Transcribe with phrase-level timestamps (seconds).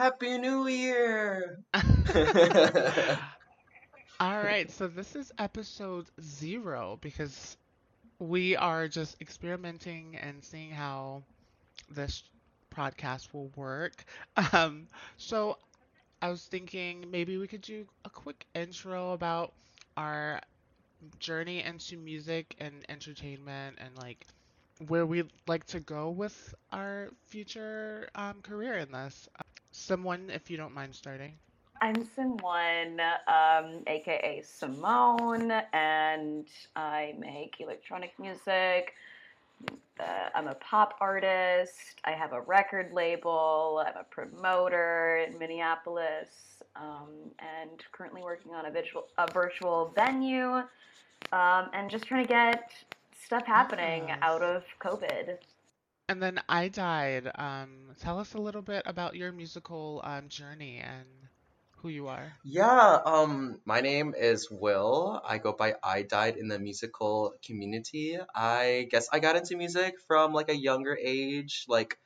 [0.00, 1.58] Happy New Year!
[4.18, 7.58] All right, so this is episode zero because
[8.18, 11.22] we are just experimenting and seeing how
[11.90, 12.22] this
[12.74, 14.06] podcast will work.
[14.54, 14.86] Um,
[15.18, 15.58] so
[16.22, 19.52] I was thinking maybe we could do a quick intro about
[19.98, 20.40] our
[21.18, 24.24] journey into music and entertainment and like
[24.88, 29.28] where we'd like to go with our future um, career in this.
[29.80, 31.32] Simone, if you don't mind starting.
[31.80, 38.92] I'm Simone, um, aka Simone, and I make electronic music.
[39.98, 42.00] Uh, I'm a pop artist.
[42.04, 43.82] I have a record label.
[43.86, 46.28] I'm a promoter in Minneapolis,
[46.76, 50.56] um, and currently working on a virtual a virtual venue,
[51.32, 52.70] um, and just trying to get
[53.24, 54.18] stuff happening Nice.
[54.20, 55.38] out of COVID.
[56.10, 57.30] And then I died.
[57.36, 61.06] Um, tell us a little bit about your musical um, journey and
[61.76, 62.32] who you are.
[62.44, 65.22] Yeah, um, my name is Will.
[65.24, 68.18] I go by I Died in the musical community.
[68.34, 71.64] I guess I got into music from like a younger age.
[71.68, 71.96] Like,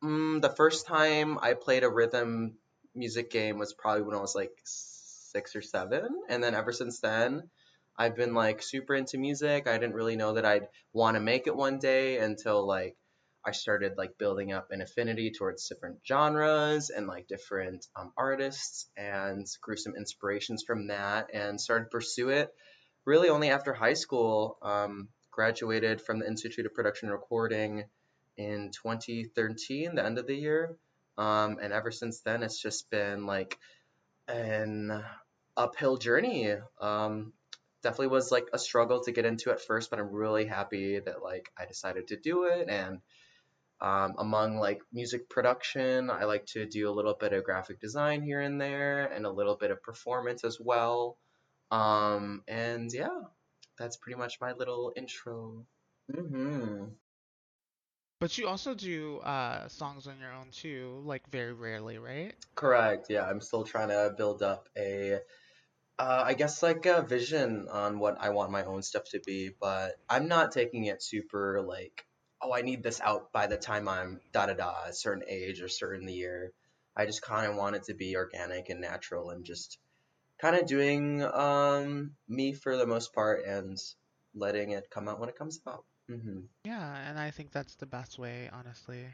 [0.00, 2.56] mm, the first time I played a rhythm
[2.94, 6.06] music game was probably when I was like six or seven.
[6.28, 7.50] And then ever since then,
[7.98, 9.66] I've been like super into music.
[9.66, 12.94] I didn't really know that I'd want to make it one day until like
[13.44, 18.86] I started like building up an affinity towards different genres and like different um, artists
[18.96, 22.52] and grew some inspirations from that and started to pursue it
[23.04, 24.58] really only after high school.
[24.62, 27.84] Um, graduated from the Institute of Production and Recording
[28.36, 30.76] in 2013, the end of the year.
[31.16, 33.58] Um, and ever since then, it's just been like
[34.28, 35.02] an
[35.56, 36.54] uphill journey.
[36.80, 37.32] Um,
[37.82, 41.22] definitely was like a struggle to get into at first, but I'm really happy that
[41.22, 43.00] like I decided to do it and
[43.80, 48.22] um, among like music production, I like to do a little bit of graphic design
[48.22, 51.18] here and there and a little bit of performance as well.
[51.70, 53.20] Um, and yeah,
[53.78, 55.66] that's pretty much my little intro.
[56.12, 56.84] hmm
[58.20, 62.34] But you also do uh, songs on your own too, like very rarely, right?
[62.54, 63.06] Correct.
[63.10, 65.14] Yeah, I'm still trying to build up a,
[65.98, 69.50] uh, I guess like a vision on what I want my own stuff to be,
[69.60, 72.06] but I'm not taking it super like,
[72.42, 75.60] oh, I need this out by the time I'm da da da, a certain age
[75.60, 76.52] or certain year.
[76.96, 79.78] I just kind of want it to be organic and natural and just
[80.40, 83.78] kind of doing um me for the most part and
[84.34, 85.84] letting it come out when it comes out.
[86.08, 89.06] hmm Yeah, and I think that's the best way, honestly.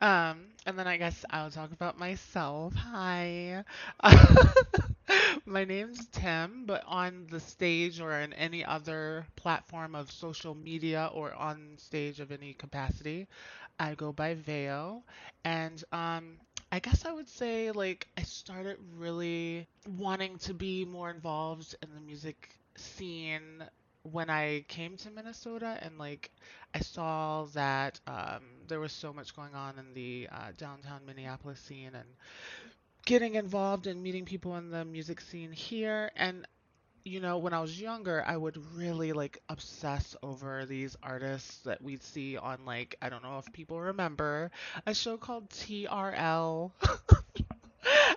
[0.00, 2.74] Um, and then I guess I'll talk about myself.
[2.74, 3.64] Hi.
[5.46, 11.10] My name's Tim, but on the stage or in any other platform of social media
[11.12, 13.26] or on stage of any capacity,
[13.78, 15.04] I go by Veo.
[15.44, 16.38] And um,
[16.72, 21.94] I guess I would say like I started really wanting to be more involved in
[21.94, 23.64] the music scene
[24.12, 26.30] when I came to Minnesota and like
[26.74, 31.60] I saw that um, there was so much going on in the uh, downtown Minneapolis
[31.60, 32.08] scene and
[33.04, 36.10] getting involved and meeting people in the music scene here.
[36.16, 36.46] And,
[37.04, 41.82] you know, when I was younger, I would really like obsess over these artists that
[41.82, 44.50] we'd see on like, I don't know if people remember,
[44.86, 46.72] a show called TRL.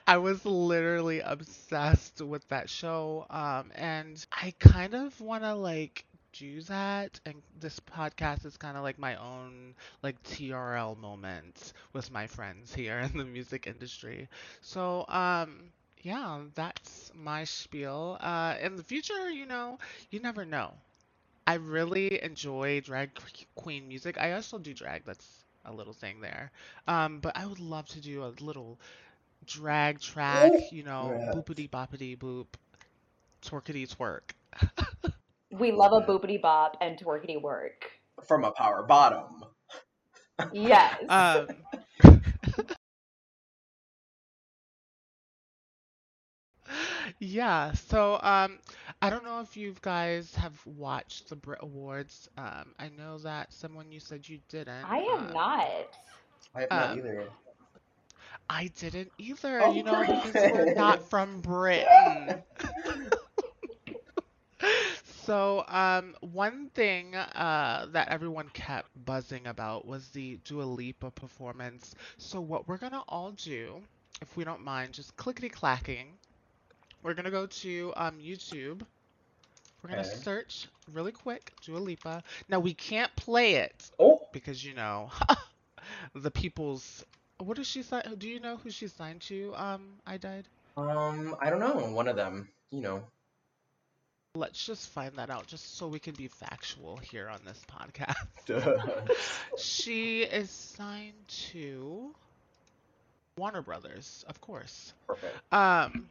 [0.08, 3.26] I was literally obsessed with that show.
[3.30, 7.20] Um, and I kind of want to like do that.
[7.26, 12.74] And this podcast is kind of like my own like TRL moment with my friends
[12.74, 14.28] here in the music industry.
[14.62, 18.18] So, um, yeah, that's my spiel.
[18.22, 19.78] Uh, in the future, you know,
[20.12, 20.74] you never know.
[21.48, 23.12] I really enjoy drag
[23.56, 24.18] queen music.
[24.18, 25.04] I also do drag.
[25.06, 26.52] That's a little thing there.
[26.88, 28.80] Um, but I would love to do a little
[29.50, 31.34] drag track, you know, Yeah.
[31.34, 32.48] boopity boppity boop,
[33.42, 34.32] twerkity twerk.
[35.52, 37.92] We love a boopity bop and twerkity work.
[38.28, 39.46] From a power bottom.
[40.52, 41.38] Yes.
[41.48, 41.66] Um,
[47.20, 48.60] yeah, so um,
[49.02, 52.30] I don't know if you guys have watched the Brit Awards.
[52.38, 54.90] Um, I know that Simone you said you didn't.
[54.90, 55.98] I am Um, not.
[56.56, 57.30] I have not Um, either.
[58.50, 62.44] I didn't either, Oh, you know, because we're not from Britain.
[65.04, 71.96] So, um, one thing uh, that everyone kept buzzing about was the Dua Lipa performance.
[72.18, 73.82] So, what we're gonna all do,
[74.22, 76.18] if we don't mind, just clickety clacking.
[77.04, 78.82] We're gonna go to um, YouTube.
[79.82, 80.06] We're gonna Okay.
[80.06, 82.24] search really quick Dua Lipa.
[82.50, 85.12] Now, we can't play it Oh, because you know
[86.14, 87.06] the people's
[87.40, 88.20] What is she signed?
[88.20, 89.54] Do you know who she's signed to?
[89.56, 90.48] Um, I died.
[90.76, 91.90] Um, I don't know.
[91.94, 93.04] One of them, you know.
[94.36, 99.10] Let's just find that out, just so we can be factual here on this podcast.
[99.58, 102.14] she is signed to
[103.38, 104.94] Warner Brothers, of course.
[105.08, 105.36] Perfect.
[105.52, 106.08] Um,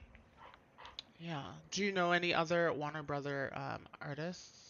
[1.20, 1.44] yeah.
[1.70, 4.67] Do you know any other Warner Brother um artists?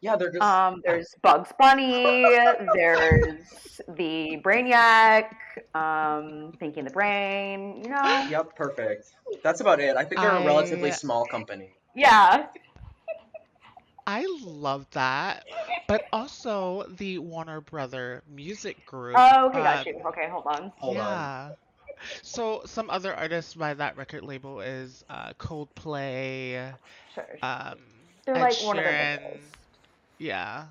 [0.00, 0.42] Yeah, they're just.
[0.42, 2.22] Um, there's Bugs Bunny.
[2.74, 5.30] there's the Brainiac.
[5.74, 7.82] Um, Pinky and the Brain.
[7.82, 8.26] You know.
[8.30, 9.12] Yep, perfect.
[9.42, 9.96] That's about it.
[9.96, 11.70] I think they're a relatively small company.
[11.94, 12.46] Yeah.
[14.08, 15.44] I love that,
[15.88, 19.16] but also the Warner Brother music group.
[19.18, 20.00] Oh, okay, got um, you.
[20.06, 20.72] Okay, hold on.
[20.76, 21.02] Hold on.
[21.02, 21.50] yeah.
[22.22, 26.72] So some other artists by that record label is uh, Coldplay,
[27.14, 27.24] Sure.
[27.42, 27.78] um,
[28.24, 29.18] They're Ed like one of the Sheeran.
[29.18, 29.56] biggest.
[30.18, 30.64] Yeah.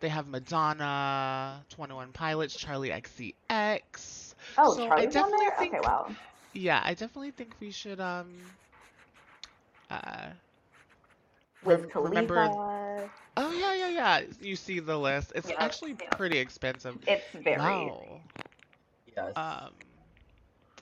[0.00, 4.34] They have Madonna, 21 Pilots, Charli XCX.
[4.56, 5.50] Oh, So I Charli's on there.
[5.58, 6.08] think- Okay, wow.
[6.52, 8.26] Yeah, I definitely think we should um
[9.90, 10.30] uh
[11.64, 12.08] Wiz rem- Khalifa.
[12.08, 14.20] remember Oh yeah, yeah, yeah.
[14.40, 15.32] You see the list.
[15.34, 16.16] It's Yep, actually yep.
[16.16, 16.96] pretty expensive.
[17.06, 17.56] It's very.
[17.58, 18.20] Wow.
[19.16, 19.32] Yes.
[19.36, 19.70] Um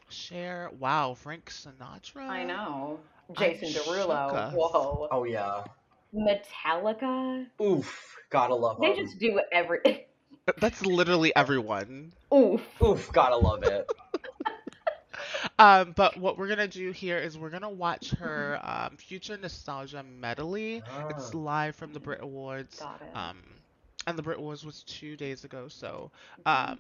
[0.09, 2.29] Cher, wow, Frank Sinatra.
[2.29, 2.99] I know.
[3.29, 4.53] I'm Jason Derulo.
[4.55, 5.09] Whoa.
[5.11, 5.65] oh yeah.
[6.15, 7.47] Metallica.
[7.61, 8.17] Oof.
[8.31, 8.91] Gotta love them.
[8.91, 9.05] They them.
[9.05, 10.07] just do every.
[10.59, 12.13] That's literally everyone.
[12.35, 12.63] Oof.
[12.83, 13.13] Oof.
[13.13, 13.89] Gotta love it.
[15.59, 20.03] Um, but what we're gonna do here is we're gonna watch her um, future nostalgia
[20.03, 20.83] medley.
[21.09, 21.35] It's Ah.
[21.35, 22.79] live from the Brit Awards.
[22.79, 23.09] Got it.
[23.15, 23.43] Um,
[24.07, 25.69] and the Brit Awards was two days ago.
[25.69, 26.73] So, Mhm.
[26.73, 26.79] um,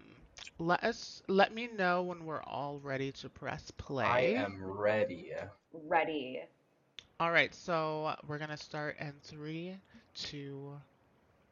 [0.58, 4.04] let us let me know when we're all ready to press play.
[4.04, 5.32] I am ready.
[5.72, 6.42] Ready.
[7.20, 9.75] All right, so we're gonna start in three,
[10.15, 10.73] two,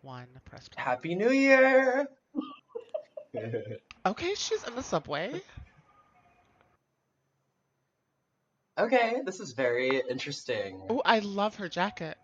[0.02, 0.26] one.
[0.44, 0.82] Press play.
[0.82, 2.08] Happy New Year.
[4.06, 5.42] Okay, she's in the subway.
[8.78, 10.80] okay, this is very interesting.
[10.88, 12.16] Oh, I love her jacket.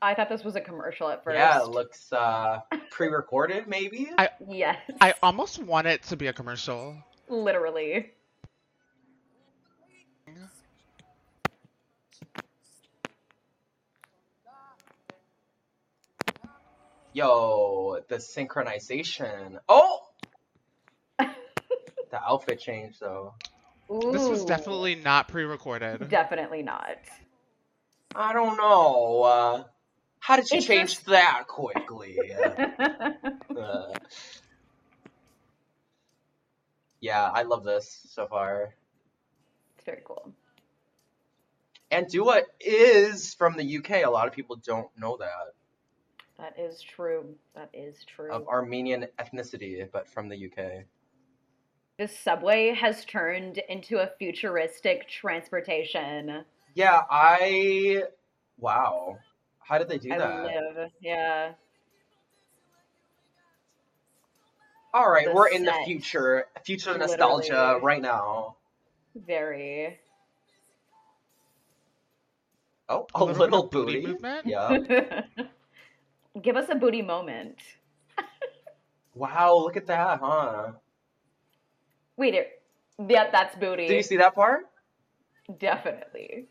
[0.00, 1.34] I thought this was a commercial at first.
[1.36, 2.60] Yeah, it looks uh
[2.90, 4.10] pre-recorded maybe.
[4.16, 4.78] I- Yes.
[5.02, 6.96] I almost want it to be a commercial.
[7.28, 8.10] Literally.
[17.14, 19.58] Yo, the synchronization.
[19.68, 20.00] Oh,
[21.18, 21.26] the
[22.20, 23.34] outfit change though.
[23.88, 26.08] This was definitely not pre-recorded.
[26.08, 26.96] Definitely not.
[28.16, 29.22] I don't know.
[29.22, 29.64] Uh,
[30.18, 32.18] how did you It's change just- that quickly?
[33.56, 33.94] Uh,
[37.00, 38.74] yeah, I love this so far.
[39.76, 40.32] it's very cool.
[41.90, 44.04] And Dua is from the UK.
[44.04, 45.52] A lot of people don't know that.
[46.38, 47.34] That is true.
[47.54, 48.32] That is true.
[48.32, 50.84] Of Armenian ethnicity, but from the UK.
[51.98, 56.44] This subway has turned into a futuristic transportation.
[56.74, 58.02] Yeah, I.
[58.58, 59.18] Wow.
[59.60, 60.42] How did they do I that?
[60.44, 60.90] live.
[61.00, 61.52] Yeah.
[64.92, 65.84] All right, The we're in the set.
[65.86, 67.80] future, future nostalgia Literally.
[67.82, 68.56] right now.
[69.26, 69.98] Very.
[72.88, 74.06] Oh, A a little little, booty booty.
[74.06, 74.46] movement?
[74.46, 75.22] Yeah.
[76.40, 77.58] Give us a booty moment.
[79.14, 80.72] wow, look at that, huh?
[82.16, 82.62] Wait, it,
[83.08, 83.86] yeah, that's booty.
[83.86, 84.66] Did you see that part?
[85.58, 86.48] Definitely.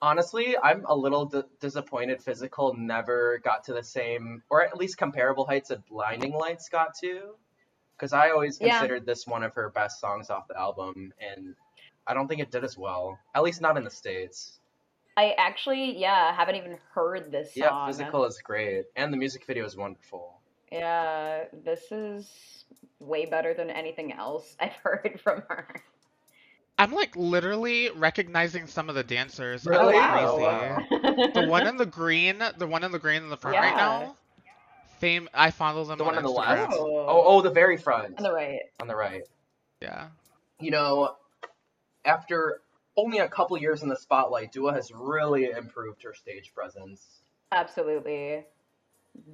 [0.00, 4.98] Honestly, I'm a little d- disappointed Physical never got to the same, or at least
[4.98, 7.34] comparable heights that Blinding Lights got to.
[7.96, 8.78] Because I always Yeah.
[8.78, 11.54] considered this one of her best songs off the album, and
[12.06, 13.18] I don't think it did as well.
[13.34, 14.58] At least not in the States.
[15.16, 17.64] I actually, yeah, haven't even heard this song.
[17.64, 17.86] Yeah.
[17.86, 20.40] Physical is great, and the music video is wonderful.
[20.70, 22.64] Yeah, this is
[22.98, 25.68] way better than anything else I've heard from her.
[26.78, 29.66] I'm like literally recognizing some of the dancers.
[29.66, 29.94] Really?
[29.94, 30.42] Oh, crazy.
[30.42, 31.30] wow.
[31.34, 34.16] The one in the green, the one in the green in the front right now.
[34.98, 35.28] Fame.
[35.34, 36.72] I follow them The on one on the left?
[36.74, 37.04] Oh.
[37.06, 38.16] Oh, oh, the very front.
[38.16, 38.60] On the right.
[38.80, 39.22] On the right.
[39.80, 40.08] Yeah.
[40.60, 41.16] You know,
[42.04, 42.62] after
[42.96, 47.22] only a couple years in the spotlight, Dua has really improved her stage presence.
[47.50, 48.44] Absolutely.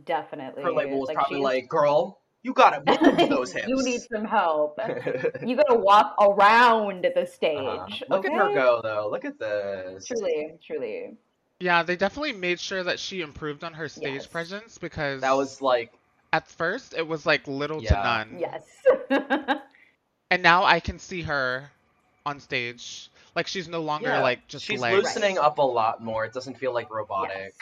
[0.05, 0.63] Definitely.
[0.63, 2.83] Her label was probably she's- like, "Girl, you gotta
[3.19, 4.79] move those hips." you need some help.
[5.47, 7.59] You gotta walk around the stage.
[7.59, 8.05] Uh-huh.
[8.09, 9.09] Look at her go, though.
[9.11, 10.07] Look at this.
[10.07, 11.17] Truly, truly.
[11.61, 14.27] Yeah, they definitely made sure that she improved on her stage Yes.
[14.27, 15.93] presence because That was like,
[16.33, 17.97] at first it was like little Yeah.
[17.97, 18.39] to none.
[18.41, 19.59] Yes.
[20.31, 21.71] And now I can see her
[22.27, 23.11] on stage.
[23.39, 24.97] Like she's no longer yeah, like just she's legs.
[25.01, 26.25] loosening up a lot more.
[26.25, 27.37] It doesn't feel like robotic.
[27.37, 27.53] Yes.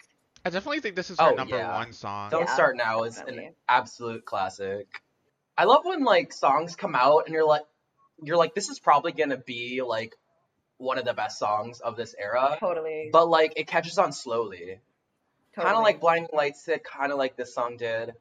[0.43, 1.77] I definitely think this is her Oh, number yeah.
[1.77, 2.31] one song.
[2.31, 4.87] Don't Yeah, Start Now is an absolute classic.
[5.59, 7.65] I love when like songs come out and you're like
[8.23, 10.15] you're like this is probably gonna be like
[10.79, 13.11] one of the best songs of this era, Totally.
[13.13, 14.57] but like it catches on slowly.
[14.59, 14.81] totally.
[15.57, 18.15] Kind of like Blinding Lights did, kind of like this song did.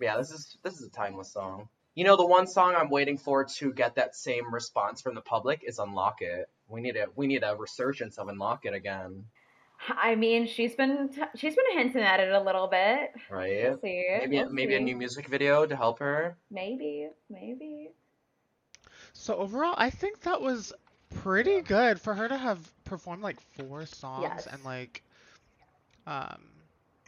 [0.00, 1.68] Yeah, this is this is a timeless song.
[1.98, 5.20] You know, the one song I'm waiting for to get that same response from the
[5.20, 6.48] public is Unlock It.
[6.68, 9.24] We need a we need a resurgence of Unlock It again,
[9.88, 13.10] I mean, she's been t- she's been hinting at it a little bit.
[13.28, 13.64] right?
[13.64, 14.06] We'll see.
[14.20, 16.36] Maybe We'll maybe a new music video to help her.
[16.52, 17.90] Maybe, maybe.
[19.12, 20.72] So overall, I think that was
[21.10, 24.46] pretty good for her to have performed like four songs Yes.
[24.46, 25.02] and like
[26.06, 26.44] um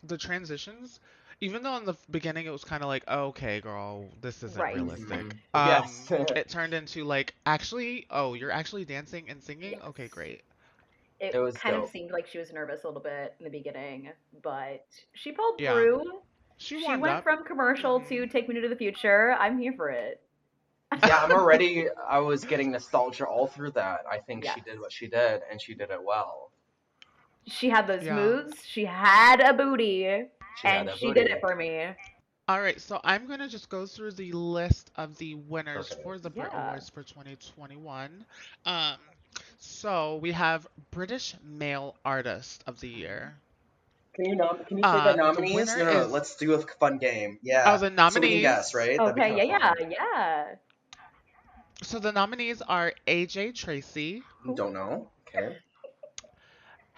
[0.03, 0.99] the transitions.
[1.43, 4.61] Even though in the beginning it was kind of like, oh, okay, girl, this isn't
[4.61, 4.75] Right.
[4.75, 5.27] realistic.
[5.27, 5.39] Mhm.
[5.55, 6.11] Um, Yes.
[6.37, 9.73] it turned into like, actually, oh, you're actually dancing and singing?
[9.73, 9.81] Yes.
[9.89, 10.43] Okay, great.
[11.19, 11.85] It, It was kind dope.
[11.85, 14.11] of seemed like she was nervous a little bit in the beginning,
[14.43, 15.73] but she pulled Yeah.
[15.73, 16.23] through.
[16.59, 17.25] She She went up.
[17.25, 18.31] from commercial to Mhm.
[18.31, 19.33] Take Me to the Future.
[19.33, 20.21] I'm here for it.
[21.07, 21.87] yeah, I'm already.
[22.09, 24.01] I was getting nostalgia all through that.
[24.11, 26.50] I think she did what she did, and she did it well.
[27.47, 28.15] She had those Yeah.
[28.15, 28.65] moves.
[28.67, 30.05] She had a booty,
[30.57, 31.21] She and that she booty.
[31.23, 31.95] did it for me.
[32.49, 36.03] All right, so I'm gonna just go through the list of the winners Perfect.
[36.03, 36.59] for the Brit Yeah.
[36.59, 38.25] Awards for 2021.
[38.67, 38.97] Um,
[39.59, 43.35] so we have British Male Artist of the Year.
[44.15, 45.55] Can you nom- Can you Uh, say the the nominees?
[45.55, 47.39] winner no, no, is- let's do a fun game.
[47.43, 47.63] Yeah.
[47.67, 48.99] Oh, the So we can guess, right?
[48.99, 50.45] Okay, yeah, kinda yeah, yeah.
[51.83, 54.23] So the nominees are AJ Tracey.
[54.55, 55.11] Don't know.
[55.29, 55.57] Okay.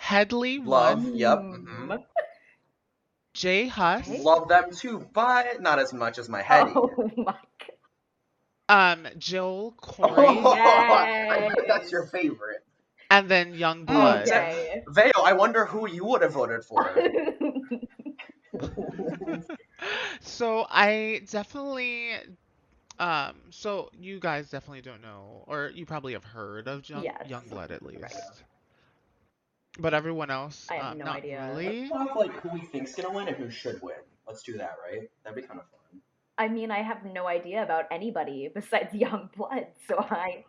[0.02, 1.04] Headie Love.
[1.04, 1.38] Wood, Yep.
[1.38, 1.66] Mm.
[1.66, 1.98] mhm.
[3.34, 6.64] J Hus, Love them too, but not as much as my head.
[6.66, 7.34] Oh my
[8.68, 8.96] god.
[9.04, 11.66] um, Joel Corry, Oh, Yes.
[11.68, 12.64] that's your favorite.
[13.10, 14.26] and then Yungblud.
[14.26, 14.82] Okay.
[14.88, 16.90] Veo, I wonder who you would have voted for.
[20.20, 22.12] So I definitely
[22.98, 27.26] um so you guys definitely don't know or you probably have heard of Young Yes.
[27.28, 28.02] Yungblud at least.
[28.02, 28.12] Right.
[29.78, 31.48] But everyone else I have um, no not idea.
[31.54, 31.88] really.
[31.88, 33.96] Talk like who we think's gonna win and who should win.
[34.26, 35.08] Let's do that, right?
[35.24, 36.00] That'd be kind of fun.
[36.38, 40.44] I mean, I have no idea about anybody besides Yungblud, so I.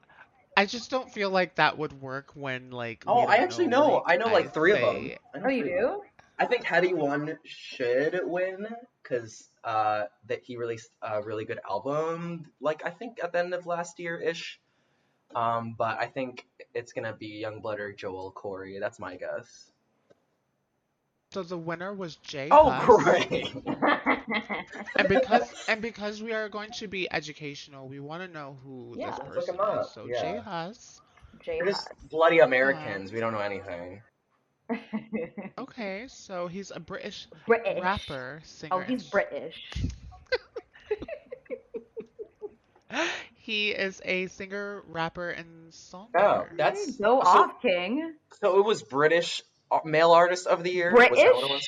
[0.55, 3.95] I just don't feel like that would work when like Oh, I actually know.
[3.95, 5.11] like, I know like three of them.
[5.33, 5.99] I know Oh, you three of them.
[5.99, 6.01] do?
[6.37, 8.67] I think Headie One should win
[9.01, 13.53] because uh, that he released a really good album, like I think at the end
[13.53, 14.59] of last year ish.
[15.35, 18.79] Um, but I think it's gonna be Yungblud or Joel Corry.
[18.79, 19.71] That's my guess.
[21.31, 22.85] So the winner was J Oh, Hus.
[22.95, 23.53] great!
[24.97, 28.97] And because and because we are going to be educational, we want to know who
[28.97, 29.07] Yeah.
[29.07, 29.89] this Let's look person 'em up, is.
[29.91, 30.21] So yeah.
[30.21, 31.01] J Hus.
[31.41, 33.11] J We're just bloody Americans.
[33.11, 34.01] We don't know anything.
[35.57, 37.81] Okay, so he's a British British.
[37.81, 38.71] rapper, singer.
[38.71, 39.85] Oh, he's British.
[43.43, 46.07] He is a singer, rapper, and songwriter.
[46.15, 48.13] Oh, that's Go so, off, King.
[48.39, 50.93] So it was British uh, male artist of the year.
[50.93, 51.67] Was that what it was?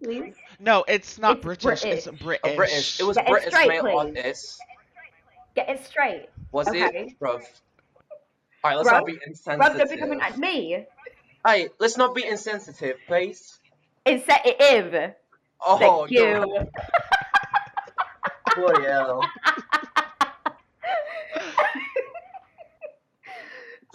[0.00, 0.22] British?
[0.22, 0.34] Please.
[0.60, 1.84] No, it's not It's British.
[1.84, 2.20] It's British.
[2.22, 2.40] British.
[2.44, 3.00] Oh, British.
[3.00, 3.96] It was Yeah, it's British straight, male please.
[4.18, 4.58] artist.
[5.56, 6.26] Get it straight.
[6.52, 6.84] Was Okay.
[6.84, 7.40] it, bruv?
[8.62, 8.92] All right, let's Bruv?
[8.92, 9.78] not be Rob, insensitive.
[9.78, 10.86] don't be coming at me.
[11.44, 13.58] Hey, let's not be insensitive, please.
[14.04, 15.14] Insensitive.
[15.60, 16.20] Oh, Thank you.
[16.46, 16.70] no.
[18.54, 18.86] Bloody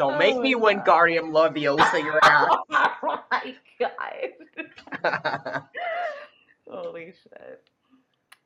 [0.02, 0.10] hell.
[0.10, 0.86] Don't make Oh me my win God.
[0.86, 2.50] Guardian Leviosa your ass.
[3.04, 5.64] oh my god.
[6.70, 7.64] Holy shit.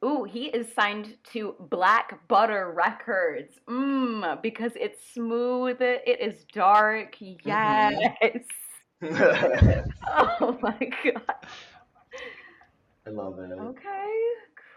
[0.03, 3.59] Ooh, he is signed to Black Butter Records.
[3.67, 7.15] Mmm, because it's smooth, it is dark.
[7.15, 7.47] Mm-hmm.
[7.47, 8.43] Yes.
[9.01, 9.83] I
[10.41, 11.35] Oh my god.
[13.07, 13.51] I love it.
[13.51, 14.21] Okay,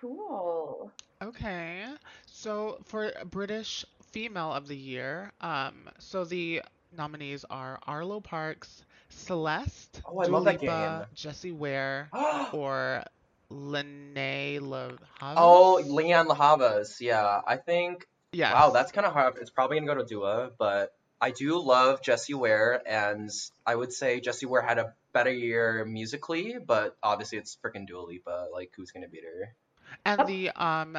[0.00, 0.92] cool.
[1.22, 1.84] Okay,
[2.26, 6.62] so for British Female of the Year, um, so the
[6.96, 11.14] nominees are Arlo Parks, Celeste, Oh, I Dua love that Lipa, game.
[11.14, 12.08] Jessie Ware,
[12.52, 13.04] or
[13.50, 17.00] Lene Le oh, Lianne La Havas.
[17.00, 18.06] Yeah, I think.
[18.32, 18.52] Yes.
[18.52, 19.36] Wow, that's kind of hard.
[19.40, 23.30] It's probably gonna go to Dua, but I do love Jessie Ware, and
[23.66, 28.02] I would say Jessie Ware had a better year musically, but obviously it's freaking Dua
[28.02, 28.48] Lipa.
[28.52, 29.54] Like, who's gonna beat her?
[30.04, 30.96] And the um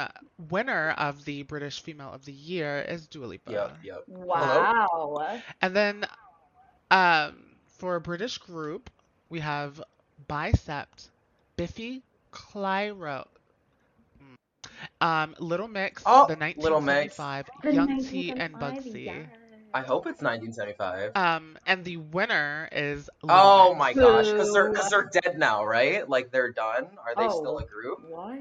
[0.50, 3.50] winner of the British Female of the Year is Dua Lipa.
[3.50, 4.04] Yep, yep.
[4.08, 5.40] Wow.
[5.60, 6.06] And then
[6.90, 7.34] um
[7.68, 8.90] for a British group,
[9.28, 9.82] we have
[10.28, 10.88] Bicep,
[11.56, 13.26] Biffy Clyro,
[14.22, 17.18] mm, um, Little Mix, Oh, the Little Mix.
[17.18, 19.04] 1975, Young T, and 1975, Bugsey.
[19.04, 19.26] yes.
[19.72, 21.12] I hope it's 1975.
[21.16, 23.78] Um, and the winner is Little oh Mix.
[23.78, 26.08] my gosh, because they're because they're dead now, right?
[26.08, 26.86] Like they're done.
[27.06, 27.58] Are they still Oh.
[27.58, 28.00] a group?
[28.08, 28.40] What?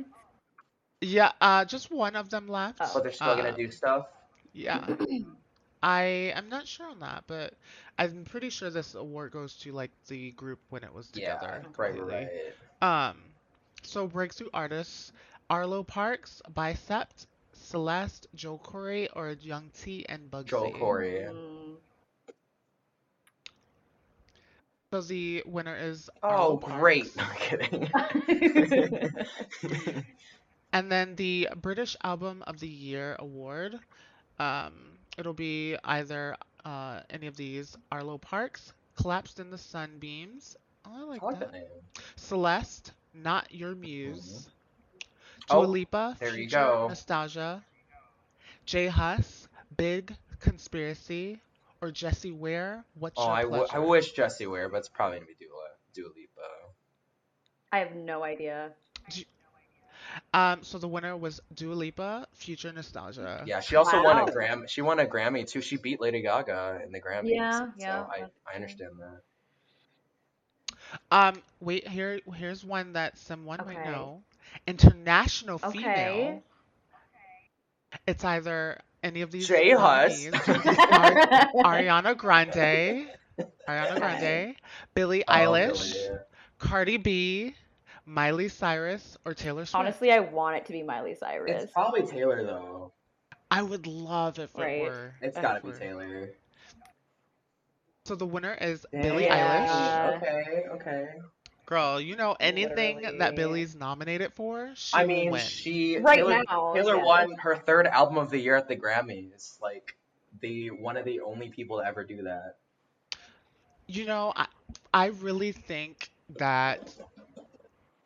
[1.01, 2.79] Yeah, uh, just one of them left.
[2.79, 2.91] Oh.
[2.93, 4.07] But they're still gonna Um, do stuff.
[4.53, 4.85] yeah,
[5.83, 6.01] I
[6.35, 7.53] am not sure on that, but
[7.97, 11.51] I'm pretty sure this award goes to like the group when it was Yeah, together
[11.77, 11.99] right, completely.
[11.99, 12.53] right.
[12.81, 13.17] Um,
[13.83, 15.11] so breakthrough artists:
[15.49, 17.09] Arlo Parks, Bicep,
[17.53, 20.45] Celeste, Joe Corry, or Young T and Bugsey.
[20.45, 21.27] Joel Corry.
[21.29, 21.75] Mm,
[24.93, 26.57] So the winner is Arlo Oh, great!
[26.57, 27.15] Parks.
[27.15, 27.89] No I'm kidding.
[30.71, 33.79] And then the British Album of the Year award,
[34.37, 34.73] um,
[35.17, 36.35] it'll be either
[36.65, 40.55] uh, any of these Arlo Parks, Collapsed in the Sunbeams.
[40.85, 41.51] Oh, I like I like that.
[41.51, 41.63] that name.
[42.17, 44.47] Celeste, Not Your Muse.
[45.49, 46.87] Oh, Dua Lipa, there you go.
[46.89, 47.63] Nostalgia.
[48.65, 49.47] J Hus,
[49.77, 51.39] Big Conspiracy.
[51.81, 53.65] Or Jessie Ware, What's Oh, Your I, Pleasure?
[53.67, 56.41] w- I wish Jessie Ware, but it's probably gonna be Dua, Dua Lipa.
[57.71, 58.71] I have no idea.
[60.33, 63.43] Um, so the winner was Dua Lipa, Future Nostalgia.
[63.45, 64.65] Yeah, she also won a Gram.
[64.67, 65.61] She won a Grammy too.
[65.61, 67.27] She beat Lady Gaga in the Grammys.
[67.33, 69.21] Yeah, so yeah, I, I understand that.
[71.11, 74.23] Um, wait, here here's one that someone might know.
[74.67, 75.71] International Okay.
[75.71, 76.43] female.
[76.93, 77.49] Okay.
[78.07, 80.29] It's either any of these J Hus.
[80.29, 80.33] nominees.
[81.63, 83.07] Ariana Grande,
[83.67, 84.55] Ariana Grande,
[84.93, 86.19] Billie Oh, Eilish, Billie.
[86.57, 87.55] Cardi B,
[88.09, 89.75] Miley Cyrus, or Taylor Swift.
[89.75, 91.63] Honestly, I want it to be Miley Cyrus.
[91.63, 92.93] It's probably Taylor though.
[93.51, 94.81] I would love if Right.
[94.81, 95.15] it were.
[95.21, 95.77] It's if gotta it be were.
[95.77, 96.29] Taylor.
[98.05, 100.17] So the winner is Billie Yeah.
[100.17, 100.17] Eilish.
[100.17, 101.07] Okay, okay.
[101.65, 103.35] Girl, you know anything that Literally.
[103.35, 105.41] Billie's nominated for, she I mean, win.
[105.41, 107.03] she Right Taylor, now, Taylor yeah.
[107.03, 109.59] won her third album of the year at the Grammys.
[109.61, 109.95] Like
[110.41, 112.57] the one of the only people to ever do that.
[113.87, 114.47] You know, I
[114.93, 116.95] I really think that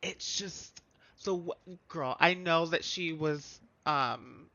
[0.04, 0.82] it's just
[1.18, 1.56] so
[1.90, 4.50] girl, I know that she was um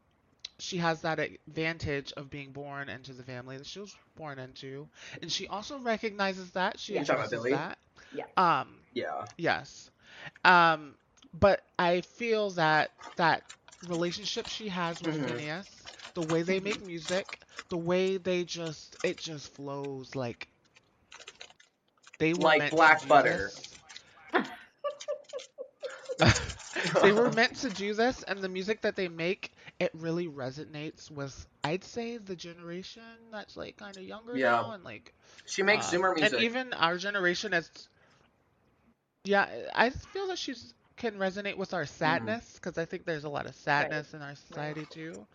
[0.59, 4.89] she has that advantage of being born into the family that she was born into,
[5.23, 7.01] and she also recognizes that she Yeah.
[7.01, 7.79] You talking about addresses that.
[8.13, 8.27] Yeah.
[8.37, 9.27] Um Yeah.
[9.39, 9.91] yes.
[10.45, 10.97] Um
[11.39, 13.45] but I feel that that
[13.83, 15.25] relationship she has with Mhm.
[15.25, 20.49] Finneas, the way they make music, the way they just it just flows like
[22.19, 23.53] they were Like black butter.
[23.53, 23.68] this.
[27.03, 31.11] They were meant to do this and the music that they make it really resonates
[31.11, 34.53] with I'd say the generation that's like kind of younger Yeah.
[34.53, 35.13] now and like
[35.47, 36.35] She makes uh, Zoomer music.
[36.35, 37.71] and even our generation is
[39.25, 43.29] yeah I feel that she's can resonate with our sadness because I think there's a
[43.29, 45.27] lot of sadness in our society too.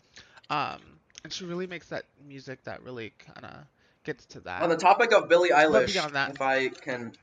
[0.49, 0.79] Um
[1.23, 3.65] and she really makes that music that really kind of
[4.03, 7.13] gets to that On the topic of Billie Eilish, beyond that- if I can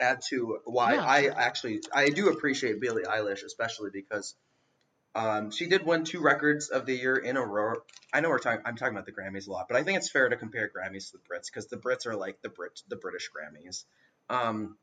[0.00, 4.34] add to why Yeah, I actually I do appreciate Billie Eilish, especially because
[5.14, 7.74] um, she did win two records of the year in a row.
[8.12, 10.10] I know we're talking I'm talking about the Grammys a lot, but I think it's
[10.10, 12.96] fair to compare Grammys to the Brits because the Brits are like the Brit the
[12.96, 13.84] British Grammys.
[14.30, 14.76] Um,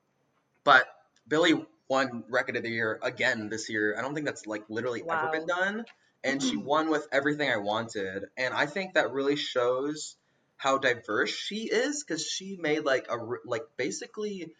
[0.63, 0.85] but
[1.27, 3.95] Billie won record of the year again this year.
[3.97, 5.85] I don't think that's like literally ever been done.
[6.23, 8.25] And she won with everything I wanted.
[8.35, 10.17] And I think that really shows
[10.57, 14.51] how diverse she is because she made like a like basically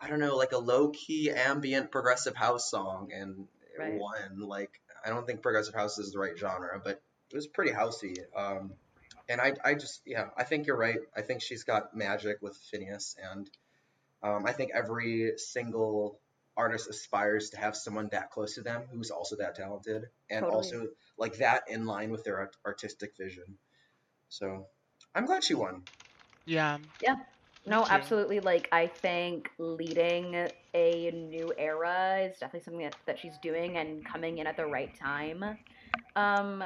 [0.00, 3.94] I don't know like a low key ambient progressive house song and it Right.
[3.94, 7.72] won like I don't think progressive house is the right genre but it was pretty
[7.72, 8.72] housey um
[9.28, 12.58] and I I just yeah I think you're right I think she's got magic with
[12.72, 13.48] Finneas and
[14.22, 16.18] um I think every single
[16.56, 20.56] artist aspires to have someone that close to them who's also that talented and Totally.
[20.56, 23.58] also like that in line with their art- artistic vision
[24.28, 24.66] so
[25.14, 25.82] I'm glad she won.
[26.46, 26.78] Yeah.
[27.00, 27.16] Yeah
[27.68, 28.40] No, absolutely.
[28.40, 34.04] Like, I think leading a new era is definitely something that, that she's doing and
[34.04, 35.44] coming in at the right time.
[36.16, 36.64] Um,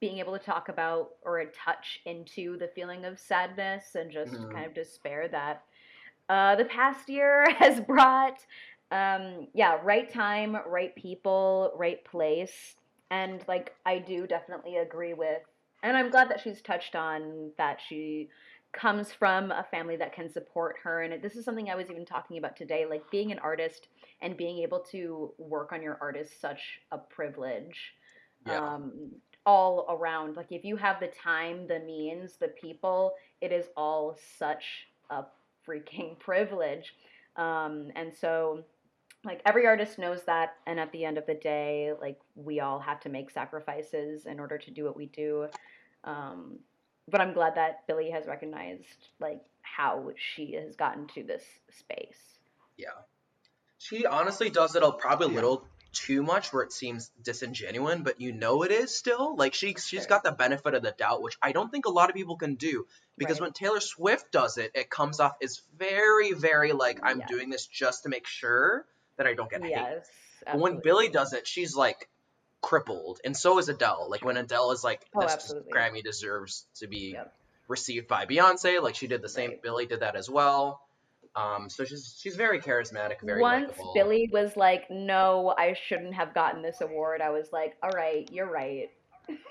[0.00, 4.32] being able to talk about or a touch into the feeling of sadness and just
[4.32, 4.52] Mhm.
[4.52, 5.64] kind of despair that
[6.28, 8.44] uh, the past year has brought.
[8.90, 12.74] Um, yeah, right time, right people, right place.
[13.10, 15.42] And like, I do definitely agree with,
[15.82, 18.28] and I'm glad that she's touched on that she
[18.72, 21.02] comes from a family that can support her.
[21.02, 22.86] And this is something I was even talking about today.
[22.88, 23.88] Like, being an artist
[24.22, 27.94] and being able to work on your art is such a privilege
[28.46, 28.58] Yeah.
[28.74, 29.10] um,
[29.46, 30.36] all around.
[30.36, 35.24] Like if you have the time, the means, the people, it is all such a
[35.66, 36.94] freaking privilege.
[37.36, 38.64] Um, and so,
[39.24, 42.78] like every artist knows that, and at the end of the day, like we all
[42.78, 45.46] have to make sacrifices in order to do what we do.
[46.04, 46.58] Um,
[47.10, 52.18] but I'm glad that Billie has recognized like how she has gotten to this space.
[52.76, 52.88] Yeah.
[53.78, 55.34] She honestly does it a, probably a Yeah.
[55.36, 59.34] little too much where it seems disingenuous, but you know it is still.
[59.36, 60.06] Like she she's Sure.
[60.06, 62.54] got the benefit of the doubt, which I don't think a lot of people can
[62.54, 62.86] do.
[63.16, 63.46] Because Right.
[63.46, 67.28] when Taylor Swift does it, it comes off as very, very like I'm Yes.
[67.28, 69.70] doing this just to make sure that I don't get hate.
[69.70, 70.08] Yes.
[70.46, 72.08] But when Billie does it, she's like
[72.62, 74.08] crippled, and so is Adele.
[74.10, 75.72] Like when Adele is like, Oh, this absolutely.
[75.72, 77.32] Grammy deserves to be Yep.
[77.68, 78.82] received by Beyonce.
[78.82, 79.50] Like she did the same.
[79.50, 79.62] Right.
[79.62, 80.80] Billie did that as well.
[81.36, 83.92] Um, so she's she's very charismatic, very Once likable.
[83.94, 88.28] Billie was like, "No, I shouldn't have gotten this award," I was like, "All right,
[88.32, 88.88] you're right.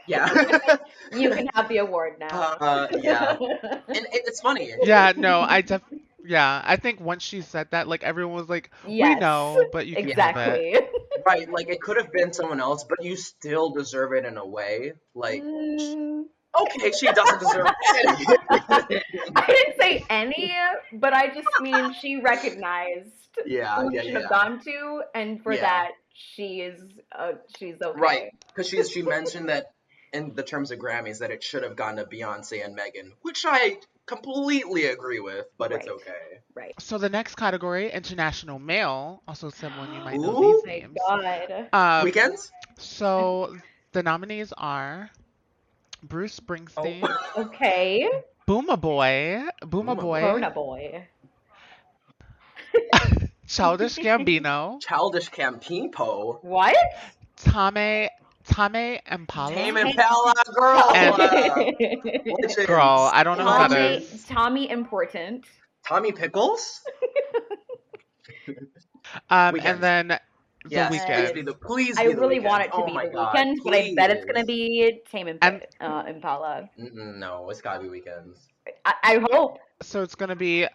[0.07, 0.27] yeah,
[1.13, 4.73] You can have the award now." uh, yeah, and it, it's funny.
[4.83, 5.81] Yeah, no, I def
[6.25, 9.95] yeah, I think once she said that, like everyone was like, "We know, but you
[9.95, 10.75] can have it." exactly.
[11.29, 14.45] Right, like it could have been someone else, but you still deserve it in a
[14.45, 14.93] way.
[15.13, 16.25] Like, Mm,
[16.59, 19.03] okay, she doesn't deserve it.
[19.35, 20.51] I didn't say any,
[20.93, 23.11] but I just mean she recognized
[23.45, 24.19] yeah, who yeah, should yeah.
[24.21, 25.61] have gone to, and for Yeah.
[25.61, 27.99] that, she is uh, she's okay.
[27.99, 29.71] Right, because she she mentioned that
[30.11, 33.45] in the terms of Grammys that it should have gone to Beyonce and Megan, which
[33.47, 33.77] I
[34.09, 36.41] completely agree with, but it's okay.
[36.55, 36.73] Right.
[36.79, 40.41] So the next category, international male, also someone you might know Ooh.
[40.41, 40.97] these Thank names.
[41.07, 41.69] God.
[41.71, 42.51] Um, Weekends?
[42.79, 43.55] So
[43.91, 45.11] the nominees are
[46.01, 47.43] Bruce Springsteen, Oh.
[47.43, 48.09] Okay.
[48.47, 51.07] Booma Boy, Booma Booma Boy, Bona boy.
[53.47, 56.39] Childish Gambino, Childish Campino.
[56.43, 56.75] What?
[57.37, 58.09] Tame
[58.49, 59.53] Tame Impala.
[59.53, 60.91] Tame Impala, girl.
[60.93, 62.65] And- uh.
[62.65, 64.07] Girl, I don't know who that Tommy.
[64.27, 65.45] Tommy important.
[65.87, 66.81] Tommy Pickles?
[69.31, 69.65] Um, Weeknd.
[69.65, 70.07] and then
[70.65, 71.07] the Weeknd.
[71.07, 72.43] please be the please I the really Weeknd.
[72.43, 75.01] want it to oh be my the God, Weeknd, but I bet it's gonna be
[75.09, 76.69] Tame Imp- And- uh, Impala.
[76.77, 78.47] No, it's gotta be weekends.
[78.85, 79.57] I, I hope.
[79.81, 80.67] So it's gonna be,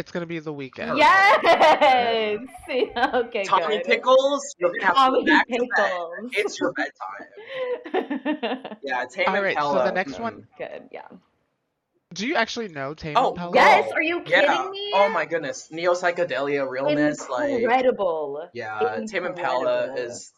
[0.00, 0.98] it's gonna be the Weeknd.
[0.98, 0.98] Perfect.
[0.98, 2.88] Yes.
[3.14, 3.44] okay.
[3.44, 3.84] Tommy good.
[3.86, 5.68] Pickles, you're gonna have Tommy go back to bed.
[5.76, 6.30] Pickles.
[6.32, 7.26] It's your bedtime.
[8.82, 10.88] Yeah, Tame All right, so the next one- Good.
[10.90, 11.02] Yeah.
[12.14, 13.52] Do you actually know Tame Oh, Impala?
[13.54, 13.88] Yes.
[13.92, 14.68] Oh, are you kidding Yeah.
[14.70, 14.92] me?
[14.94, 15.70] Oh my goodness.
[15.70, 18.48] Neo psychedelia realness, like Incredible.
[18.52, 19.98] yeah, Tame Impala Incredible.
[19.98, 20.32] is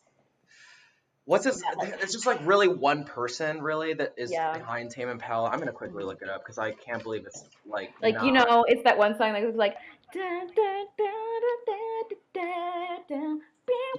[1.25, 1.63] What's this?
[2.01, 4.59] It's just like really one person, really, that is yeah.
[4.59, 5.51] behind Tame Impala.
[5.51, 8.27] I'm gonna quickly look it up because I can't believe it's like like not...
[8.27, 9.77] you know, it's that one song that was like.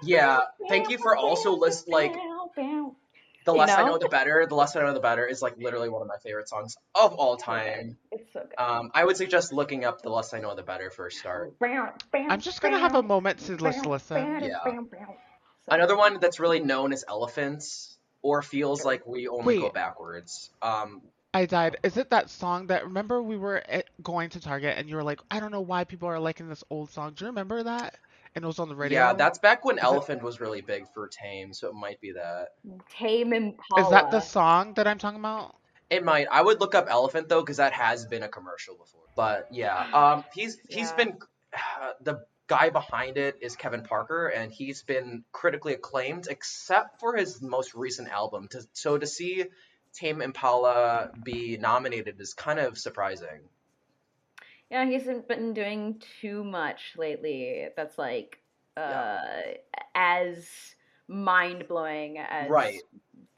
[0.04, 2.14] Yeah, thank you for also list like
[3.46, 3.84] the less you know?
[3.84, 4.46] I know the better.
[4.48, 7.14] The less I know the better is like literally one of my favorite songs of
[7.14, 7.98] all time.
[8.12, 8.62] It's so good.
[8.62, 11.54] Um, I would suggest looking up the less I know the better for a start.
[12.14, 14.44] I'm just gonna have a moment to just listen.
[14.44, 14.58] Yeah.
[15.70, 18.92] So Another one that's really known as Elephants or feels Sure.
[18.92, 20.50] like we only go backwards.
[20.62, 21.02] Um,
[21.34, 21.78] I died.
[21.84, 25.04] Is it that song that remember we were at, going to Target and you were
[25.04, 27.14] like, I don't know why people are liking this old song.
[27.16, 27.96] Do you remember that?
[28.36, 29.00] And it was on the radio.
[29.00, 32.02] yeah, that's back when Is it- Elephant was really big for Tame, so it might
[32.02, 32.50] be that.
[32.98, 33.84] Tame Impala.
[33.84, 35.56] Is that the song that I'm talking about?
[35.90, 36.28] It might.
[36.32, 39.02] I would look up Elephant though, because that has been a commercial before.
[39.16, 40.96] But yeah, um, he's he's Yeah.
[40.96, 41.18] been
[42.02, 47.42] the guy behind it is Kevin Parker, and he's been critically acclaimed, except for his
[47.42, 48.48] most recent album.
[48.50, 49.46] To, so to see
[49.94, 53.42] Tame Impala be nominated is kind of surprising.
[54.70, 57.68] Yeah, he hasn't been doing too much lately.
[57.76, 58.40] That's like
[58.76, 59.54] uh, Yeah.
[59.94, 60.48] as
[61.08, 62.82] mind blowing as Right.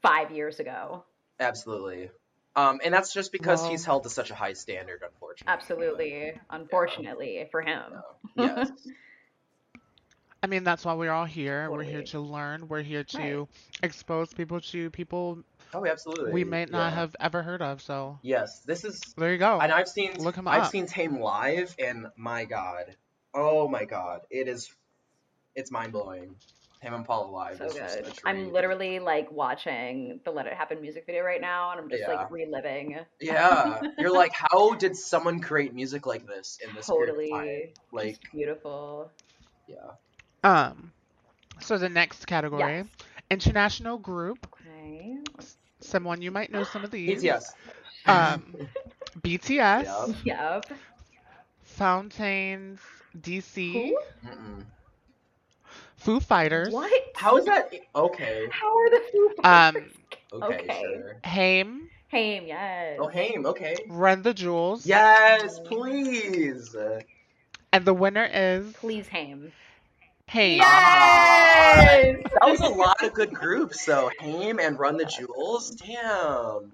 [0.02, 1.04] five years ago.
[1.38, 2.10] Absolutely.
[2.54, 5.52] Um, and that's just because Well- he's held to such a high standard, unfortunately.
[5.52, 8.02] Absolutely, unfortunately for him.
[8.34, 8.70] Yes.
[10.46, 11.68] I mean, that's why we're all here.
[11.68, 12.68] We're here to learn.
[12.68, 13.48] We're here to
[13.82, 15.42] expose people to people
[15.74, 16.30] Oh, absolutely.
[16.30, 16.98] we may not Yeah.
[16.98, 17.82] have ever heard of.
[17.82, 19.58] So Yes, this is there you go.
[19.60, 20.70] And I've seen Look him I've up.
[20.70, 22.94] seen Tame live, and my God,
[23.34, 24.70] oh my God, it is,
[25.56, 26.36] it's mind blowing.
[26.80, 28.12] Tame Impala live So is just a good.
[28.24, 32.02] I'm literally like watching the Let It Happen music video right now, and I'm just
[32.02, 32.14] Yeah.
[32.20, 33.00] like reliving.
[33.20, 37.46] Yeah, you're like, how did someone create music like this in this period of time?
[37.48, 39.10] Totally, Like, just beautiful.
[39.66, 39.76] yeah,
[40.46, 40.92] Um,
[41.60, 42.86] so the next category, Yes.
[43.30, 44.46] international group.
[44.60, 45.18] Okay.
[45.80, 47.22] Someone you might know some of these.
[47.22, 47.54] BTS.
[48.06, 48.56] Um,
[49.20, 50.68] BTS, Yep.
[50.70, 50.78] Yep.
[51.62, 52.80] Fontaines
[53.20, 53.98] D.C., Who?
[55.96, 56.92] Foo Fighters, What?
[57.14, 57.72] How is that?
[57.94, 59.92] Okay, How are the Foo Um, Fighters?
[60.32, 60.80] okay, Okay.
[60.80, 61.16] sure.
[61.24, 62.98] Haim, Haim, yes.
[63.00, 63.76] Oh, Haim, okay.
[63.88, 66.76] Run the Jewels, Yes, please.
[67.72, 69.52] and the winner is Please, Haim.
[70.28, 70.56] Hey.
[70.56, 72.16] Yes!
[72.40, 74.10] That was a lot of good groups, though.
[74.20, 75.70] Haim and Run the Jewels.
[75.76, 76.72] Damn.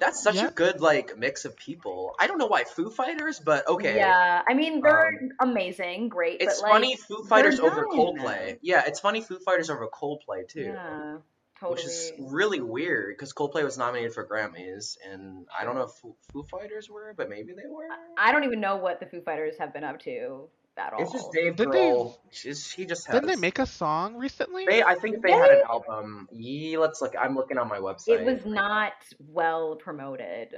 [0.00, 2.14] That's such a good like mix of people.
[2.18, 3.96] I don't know why Foo Fighters, but okay.
[3.96, 5.08] Yeah, I mean they're
[5.40, 7.90] Um, amazing, great, It's but like, funny Foo Fighters over done.
[7.90, 8.58] Coldplay.
[8.62, 10.62] Yeah, it's funny Foo Fighters over Coldplay too.
[10.62, 11.16] yeah,
[11.58, 11.76] totally.
[11.76, 15.90] Which is really weird because Coldplay was nominated for Grammys, and I don't know if
[16.00, 17.88] Foo, Foo Fighters were, but maybe they were.
[18.16, 20.48] I don't even know what the Foo Fighters have been up to
[20.78, 21.02] at all.
[21.02, 22.16] It's just Dave Did they- Grohl.
[22.30, 23.14] She's, he just has.
[23.14, 24.64] Didn't they make a song recently?
[24.66, 26.28] They, I think they had an album.
[26.32, 27.14] Yeah, let's look.
[27.20, 28.20] I'm looking on my website.
[28.20, 28.92] It was not
[29.28, 30.54] well promoted.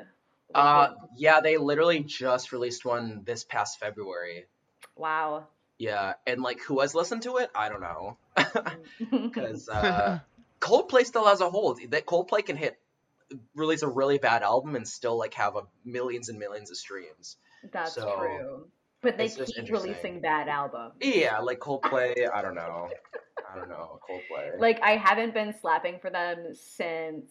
[0.55, 4.47] Uh, yeah, they literally just released one this past February.
[4.97, 5.47] wow.
[5.79, 7.49] Yeah, and like who has listened to it?
[7.55, 8.19] I don't know.
[9.11, 10.19] Because uh,
[10.61, 11.81] Coldplay still has a hold.
[11.91, 12.79] That Coldplay can hit,
[13.55, 17.37] release a really bad album and still like have a millions and millions of streams.
[17.73, 18.67] That's So, true.
[19.03, 20.95] But they it's keep releasing bad albums.
[21.01, 22.29] Yeah, like Coldplay.
[22.33, 22.91] I don't know.
[23.51, 24.59] I don't know Coldplay.
[24.59, 27.25] Like I haven't been slapping for them since.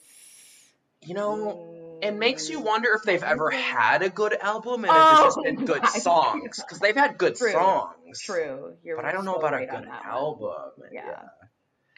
[1.06, 4.92] you know, it makes you mm, wonder if they've ever had a good album and
[4.92, 7.52] if Oh it's just been good songs because they've had good True.
[7.52, 8.20] songs.
[8.22, 8.74] True.
[8.84, 10.72] You're But I don't know about a right on good album.
[10.92, 11.22] Yeah.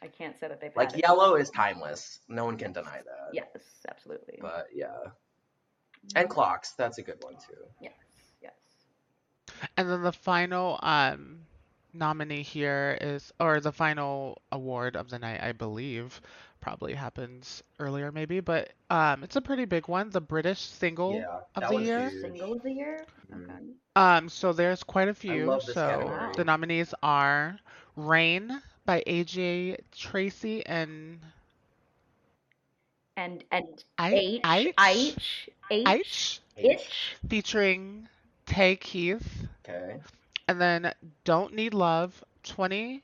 [0.04, 0.98] I can't say that they've Like.
[0.98, 2.20] Yellow is timeless.
[2.28, 3.30] No one can deny that.
[3.34, 3.46] Yes,
[3.88, 4.40] absolutely.
[4.42, 4.98] But yeah.
[6.16, 7.64] And Clocks, that's a good one too.
[7.80, 7.94] yes.
[9.78, 11.46] And then the final um
[11.94, 16.22] nominee here is or the final award of the night, I believe,
[16.62, 21.40] probably happens earlier maybe, but um it's a pretty big one, the British single Yeah,
[21.56, 22.12] of that the one's year.
[22.12, 22.22] huge.
[22.22, 23.06] Single of the year.
[23.32, 23.46] Mhm.
[23.50, 23.64] Okay.
[23.96, 25.48] Um so there's quite a few.
[25.48, 26.34] love this so category.
[26.36, 27.60] the nominees are
[27.96, 31.20] Rain by AJ Tracey and
[33.18, 37.18] And and I H H H H H H.
[37.28, 38.08] featuring
[38.52, 39.48] Tay Keith.
[39.68, 40.02] Okay.
[40.48, 43.04] And then Don't Need Love 20.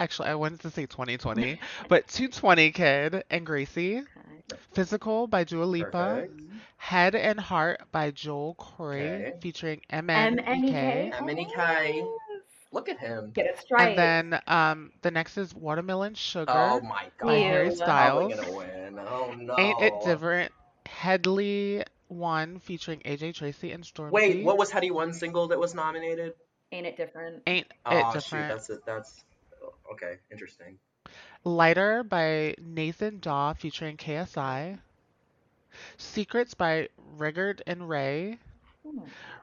[0.00, 4.06] Actually, I wanted to say 2020, but 220 Kid and Gracey.
[4.16, 4.60] Okay.
[4.74, 6.26] Physical by Dua Lipa.
[6.26, 6.40] Perfect.
[6.76, 9.32] Head and Heart by Joel Corry Okay.
[9.40, 10.42] featuring M MNEK.
[10.46, 11.12] N K.
[11.20, 12.08] MNEK.
[12.72, 13.30] Look at him.
[13.34, 13.96] Get it straight.
[13.98, 17.26] And then um, the next is Watermelon Sugar Oh my god.
[17.26, 18.32] by Harry Styles.
[18.56, 18.98] Win.
[18.98, 19.54] Oh no.
[19.58, 20.52] Ain't It Different?
[20.86, 24.10] Headie One featuring AJ Tracey and Stormzy.
[24.12, 26.34] Wait, what was Headie one single that was nominated?
[26.72, 27.42] Ain't it different?
[27.46, 28.48] Ain't Oh It shoot, Different?
[28.48, 28.80] that's it.
[28.86, 29.24] That's
[29.92, 30.16] okay.
[30.30, 30.78] Interesting.
[31.44, 34.78] Lighter by Nathan Dawe featuring KSI.
[35.96, 38.38] Secrets by Regard and Raye.
[38.86, 39.00] Hmm.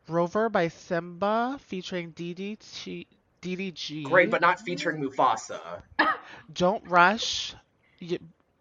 [0.07, 3.07] Rover by Simba featuring DDT,
[3.41, 4.03] DDG.
[4.03, 5.81] Great, but not featuring Mufasa.
[6.53, 7.55] Don't Rush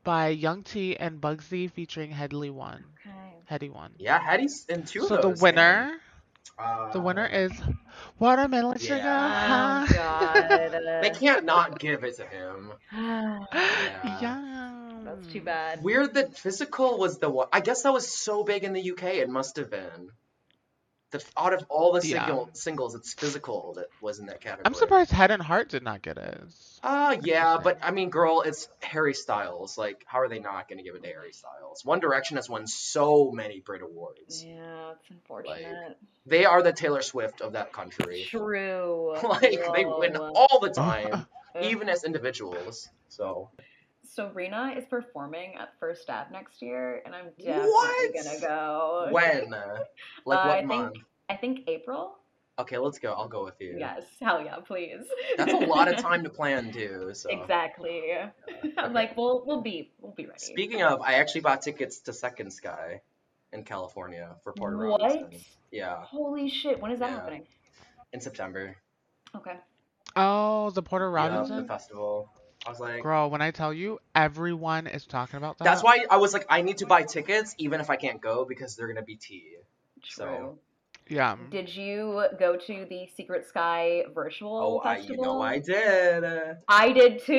[0.05, 2.85] by Young T and Bugsey featuring Headie One.
[3.05, 3.16] Okay.
[3.51, 3.93] Headie One.
[3.99, 5.41] Yeah, Headie's in two So of the those.
[5.43, 5.93] winner,
[6.59, 6.93] damn.
[6.93, 7.53] the winner Uh, is
[8.19, 8.97] Watermelon Sugar.
[8.97, 9.87] Yeah.
[9.89, 10.43] Oh God.
[11.03, 12.73] They can't not give it to him.
[12.93, 14.73] yeah.
[15.05, 15.83] That's too bad.
[15.83, 17.49] Weird that physical was the one.
[17.53, 19.05] I guess that was so big in the UK.
[19.25, 20.11] It must have been.
[21.17, 22.45] That out of all the Yeah.
[22.53, 24.63] singles, it's physical that was in that category.
[24.67, 26.41] I'm surprised Head and Heart did not get it.
[26.83, 29.79] Uh, yeah, but I mean, girl, it's Harry Styles.
[29.79, 31.85] Like, how are they not going to give it to Harry Styles?
[31.85, 34.45] One Direction has won so many Brit Awards.
[34.45, 35.99] Yeah, it's unfortunate.
[36.27, 38.25] They are the Taylor Swift of that country.
[38.29, 39.17] True.
[39.23, 41.27] like, they win all the time,
[41.61, 42.89] even as individuals.
[43.09, 43.51] So,
[44.17, 48.15] So Rina is performing at First Ave next year, and I'm definitely What?
[48.15, 49.09] gonna go.
[49.11, 49.51] when?
[49.51, 49.85] Like, Uh,
[50.25, 50.97] what I think- month?
[51.29, 52.17] I think April.
[52.59, 53.13] Okay, let's go.
[53.13, 53.77] I'll go with you.
[53.79, 54.05] Yes.
[54.19, 55.05] Hell yeah, please.
[55.37, 57.11] That's a lot of time to plan, too.
[57.13, 57.29] So.
[57.29, 58.13] exactly.
[58.19, 58.33] I'm
[58.79, 58.89] Okay.
[58.95, 60.39] like, we'll we'll be we'll be ready.
[60.39, 63.03] Speaking of, I actually bought tickets to Second Sky
[63.53, 65.03] in California for Porter what?
[65.03, 65.41] Robinson.
[65.71, 66.81] Yeah, Holy shit!
[66.81, 67.17] When is that Yeah.
[67.17, 67.47] happening?
[68.15, 68.75] in September.
[69.35, 69.57] Okay.
[70.15, 72.31] Oh, the Porter Robinson Yeah, the festival.
[72.67, 75.65] I was like, Girl, when I tell you, everyone is talking about that.
[75.65, 78.45] that's why I was like, I need to buy tickets even if I can't go
[78.45, 79.57] because they're gonna be tea.
[80.03, 80.25] True.
[80.27, 80.59] So-
[81.09, 81.37] Yeah.
[81.51, 85.17] Did you go to the Secret Sky virtual Oh, I, festival?
[85.17, 86.25] you know I did.
[86.69, 87.35] I did too.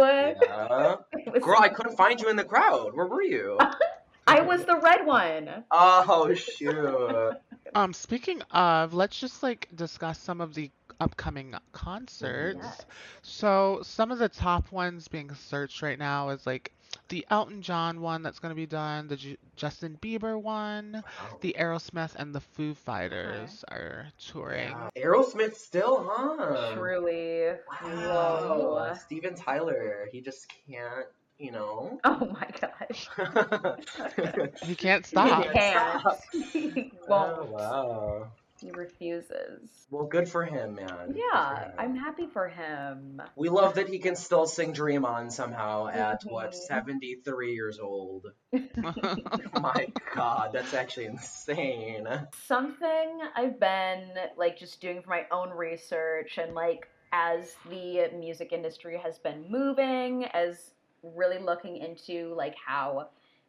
[0.00, 0.96] Yeah.
[1.12, 2.94] It was- Girl, I couldn't find you in the crowd.
[2.94, 3.58] Where were you?
[4.26, 5.64] I was the red one.
[5.70, 7.36] Oh shoot.
[7.74, 12.60] Um, speaking of, let's just like discuss some of the upcoming concerts.
[12.62, 12.86] Yes.
[13.22, 16.72] So some of the top ones being searched right now is like
[17.08, 21.38] the Elton John one that's going to be done, the Ju- Justin Bieber one, oh.
[21.40, 24.70] the Aerosmith and the Foo Fighters are touring.
[24.70, 25.04] Yeah.
[25.04, 26.74] Aerosmith still, huh?
[26.74, 27.50] Truly.
[27.82, 28.88] Wow.
[28.90, 28.94] Whoa.
[29.00, 31.06] Steven Tyler, he just can't,
[31.38, 31.98] you know.
[32.04, 33.08] Oh my gosh.
[34.62, 35.46] He can't stop.
[35.54, 36.00] Yeah.
[36.02, 36.44] can't.
[36.52, 37.48] He oh, won't.
[37.48, 38.32] wow.
[38.62, 39.68] He refuses.
[39.90, 41.16] Well, good for him, man.
[41.16, 41.72] Yeah, him.
[41.78, 43.20] I'm happy for him.
[43.34, 46.54] We love that he can still sing Dream On somehow at what Mhm.
[46.54, 48.32] 73 years old.
[48.52, 52.06] My God, that's actually insane.
[52.46, 58.52] Something I've been like just doing for my own research and like as the music
[58.52, 60.70] industry has been moving, as
[61.02, 63.08] really looking into like how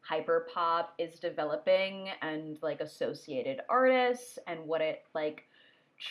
[0.10, 5.44] hyperpop is developing and like associated artists and what it like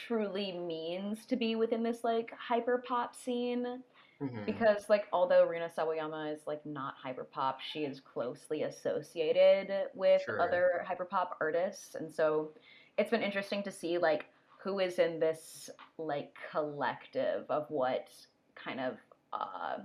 [0.07, 3.83] truly means to be within this like hyperpop scene
[4.21, 4.47] Mhm.
[4.47, 10.41] because like although Rina Sawayama is like not hyperpop, she is closely associated with Sure.
[10.41, 12.53] other hyperpop artists, and so
[12.99, 14.27] it's been interesting to see like
[14.63, 18.11] who is in this like collective of what
[18.55, 18.97] kind of
[19.33, 19.79] uh,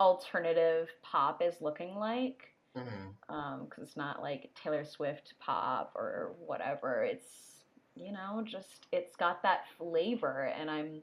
[0.00, 2.53] alternative pop is looking like.
[2.74, 7.04] Because it's not like Taylor Swift pop or whatever.
[7.04, 11.02] It's you know just it's got that flavor, and I'm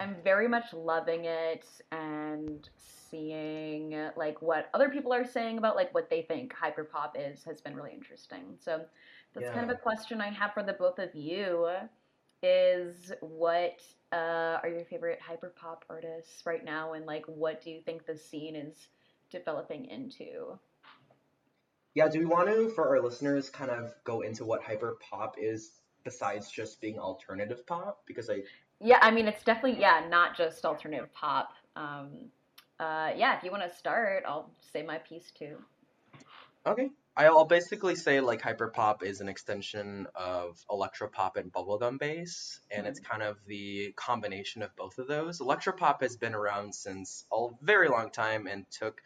[0.00, 5.94] I'm very much loving it and seeing like what other people are saying about like
[5.94, 8.56] what they think hyperpop is has been really interesting.
[8.58, 8.84] So
[9.34, 11.68] that's kind of a question I have for the both of you
[12.42, 13.80] is what
[14.12, 18.16] uh, are your favorite hyperpop artists right now and like what do you think the
[18.16, 18.88] scene is
[19.30, 20.58] developing into?
[21.94, 25.36] Yeah, do we want to, for our listeners, kind of go into what hyper pop
[25.38, 28.02] is besides just being alternative pop?
[28.06, 28.42] Because I
[28.80, 31.52] Yeah, I mean it's definitely yeah, not just alternative pop.
[31.76, 32.08] Um,
[32.80, 35.56] uh, yeah, if you want to start, I'll say my piece too.
[36.66, 36.90] Okay.
[37.16, 42.98] I'll basically say like hyperpop is an extension of electropop and bubblegum bass, and it's
[42.98, 45.38] kind of the combination of both of those.
[45.38, 49.00] Electropop has been around since a very long time and took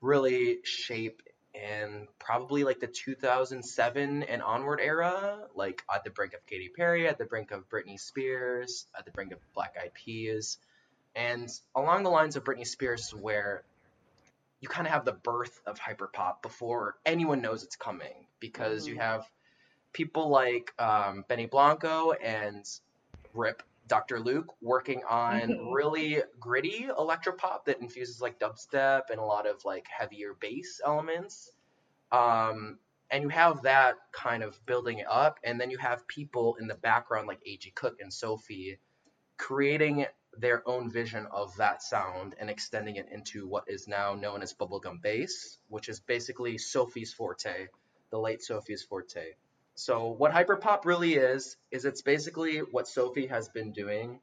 [0.00, 1.20] really shape
[1.54, 7.06] in probably like the 2007 and onward era, like at the brink of Katy Perry,
[7.08, 10.58] at the brink of Britney Spears, at the brink of Black Eyed Peas,
[11.14, 13.62] and along the lines of Britney Spears, where
[14.60, 18.94] you kind of have the birth of hyperpop before anyone knows it's coming because you
[18.96, 19.00] Mhm.
[19.00, 19.30] have
[19.92, 22.64] people like um, Benny Blanco and
[23.32, 24.20] Rip Dr.
[24.20, 25.74] Luke working on Mhm.
[25.74, 31.52] really gritty electropop that infuses like dubstep and a lot of like heavier bass elements.
[32.12, 32.78] Um,
[33.10, 36.66] and you have that kind of building it up, and then you have people in
[36.66, 37.70] the background like A.G.
[37.72, 38.78] Cook and Sophie
[39.36, 44.42] creating their own vision of that sound and extending it into what is now known
[44.42, 47.68] as bubblegum bass, which is basically Sophie's forte,
[48.10, 49.34] the late Sophie's forte.
[49.74, 54.20] So what hyperpop really is is it's basically what Sophie has been doing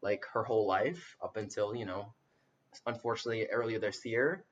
[0.00, 2.12] like her whole life up until, you know,
[2.86, 4.44] unfortunately earlier this year.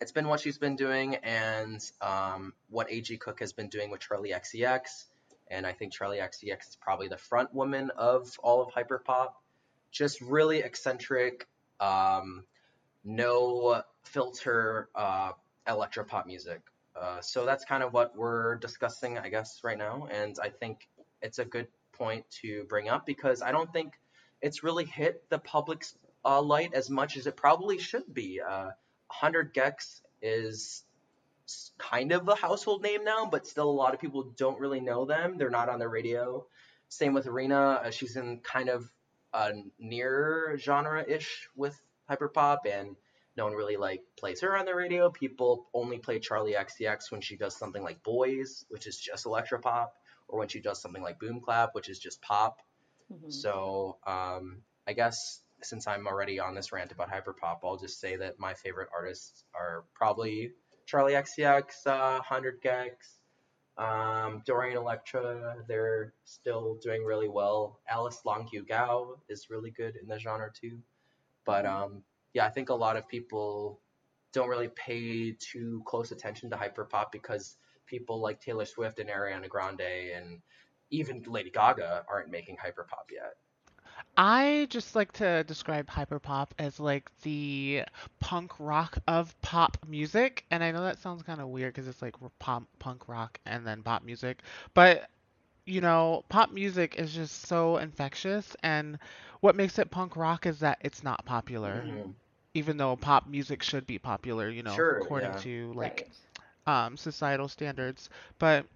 [0.00, 3.18] It's been what she's been doing and um, what A.G.
[3.18, 5.04] Cook has been doing with Charli XCX.
[5.48, 9.32] And I think Charli XCX is probably the front woman of all of hyperpop.
[9.90, 11.48] Just really eccentric,
[11.80, 12.44] um,
[13.04, 15.32] no filter uh,
[15.66, 16.60] electropop music.
[17.00, 20.06] Uh, so that's kind of what we're discussing, I guess, right now.
[20.10, 20.88] And I think
[21.22, 23.94] it's a good point to bring up because I don't think
[24.42, 28.40] it's really hit the public's uh, light as much as it probably should be.
[28.40, 28.70] Uh,
[29.08, 30.84] 100 gecs is
[31.78, 35.04] kind of a household name now, but still a lot of people don't really know
[35.04, 35.36] them.
[35.38, 36.46] They're not on the radio.
[36.88, 37.82] Same with Rina.
[37.84, 38.90] Uh, she's in kind of
[39.32, 42.96] a near genre-ish with hyperpop, and
[43.36, 45.10] no one really like plays her on the radio.
[45.10, 49.88] People only play Charli XCX when she does something like Boys, which is just electropop,
[50.28, 52.58] or when she does something like Boom Clap, which is just pop.
[53.12, 53.32] Mhm.
[53.32, 58.16] So um, I guess since I'm already on this rant about hyperpop, I'll just say
[58.16, 60.52] that my favorite artists are probably
[60.86, 63.18] Charli XCX, uh, 100 gecs,
[63.76, 65.56] um, Dorian Electra.
[65.68, 67.80] They're still doing really well.
[67.88, 70.80] Alice Longyu Gao is really good in the genre too.
[71.44, 72.02] But um,
[72.34, 73.80] yeah, I think a lot of people
[74.32, 79.48] don't really pay too close attention to hyperpop because people like Taylor Swift and Ariana
[79.48, 80.40] Grande and
[80.90, 83.34] even Lady Gaga aren't making hyperpop yet.
[84.16, 87.84] I just like to describe hyperpop as like the
[88.18, 92.02] punk rock of pop music, and I know that sounds kind of weird because it's
[92.02, 94.42] like pop, punk rock and then pop music,
[94.74, 95.08] but
[95.66, 98.98] you know, pop music is just so infectious, and
[99.40, 102.14] what makes it punk rock is that it's not popular, Mhm.
[102.54, 105.36] even though pop music should be popular, you know, Sure, according yeah.
[105.36, 106.18] to like right.
[106.66, 108.08] um, societal standards.
[108.38, 108.66] But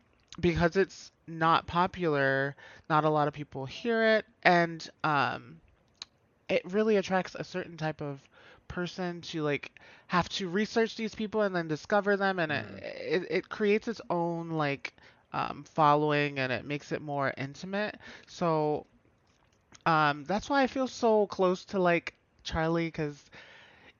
[0.41, 2.57] because it's not popular,
[2.89, 5.61] not a lot of people hear it, and um,
[6.49, 8.23] it really attracts a certain type of
[8.69, 9.73] person to like
[10.07, 12.81] have to research these people and then discover them, and Mhm.
[12.81, 14.95] it, it, it creates its own like
[15.33, 17.97] um, following and it makes it more intimate.
[18.27, 18.87] So
[19.87, 22.15] um, that's why I feel so close to like
[22.45, 23.31] Charli because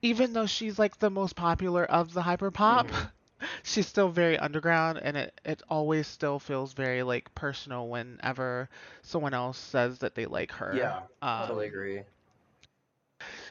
[0.01, 3.05] even though she's like the most popular of the hyperpop, hmm
[3.63, 8.69] she's still very underground and it, it always still feels very like personal whenever
[9.01, 10.95] someone else says that they like her.
[10.95, 11.01] Yeah,
[11.35, 12.03] totally Um, agree.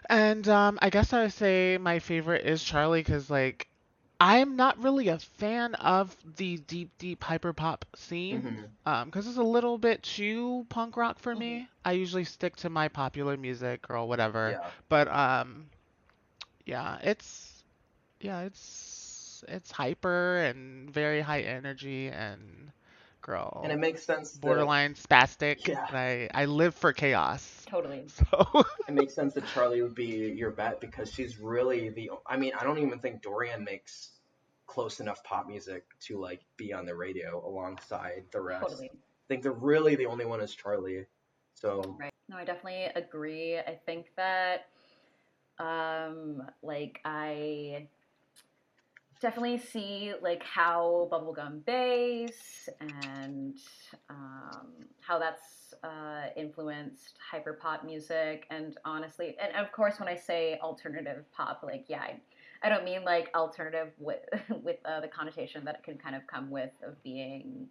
[0.09, 3.69] and um, I guess I would say my favorite is Charli because like
[4.25, 9.39] I'm not really a fan of the deep, deep hyperpop scene hmm um, because it's
[9.39, 11.69] a little bit too punk rock for hmm me.
[11.85, 14.59] I usually stick to my popular music or whatever.
[14.59, 14.71] Yeah.
[14.89, 15.67] But um,
[16.67, 17.65] yeah, it's
[18.21, 22.73] yeah, it's it's hyper and very high energy and
[23.23, 23.71] girl.
[23.71, 25.59] And it makes sense that, borderline spastic.
[25.67, 27.67] yeah, I I live for chaos.
[27.67, 28.13] Totally.
[28.15, 32.37] So it makes sense that Charli would be your bet because she's really the, I
[32.37, 34.14] mean, I don't even think Dorian makes
[34.75, 38.63] close enough pop music to like be on the radio alongside the rest.
[38.63, 38.91] Totally.
[38.93, 41.07] I think the really the only one is Charli.
[41.55, 42.11] So, Right.
[42.29, 43.57] No, I definitely agree.
[43.59, 44.67] I think that
[45.61, 47.87] um like I
[49.21, 53.57] definitely see like how bubblegum bass and
[54.11, 60.17] um how that's uh influenced hyper pop music and honestly and of course when I
[60.17, 62.21] say alternative pop like yeah I,
[62.65, 64.21] I don't mean like alternative with
[64.63, 67.69] with uh, the connotation that it can kind of come with of being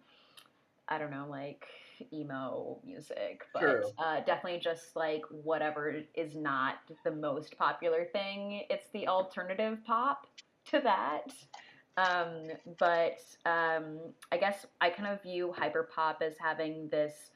[0.88, 1.64] I don't know, like
[2.12, 8.62] emo music, but uh, definitely just like whatever is not the most popular thing.
[8.68, 10.26] It's the alternative pop
[10.70, 11.32] to that.
[11.96, 14.00] Um, but um,
[14.32, 17.30] I guess I kind of view hyperpop as having this,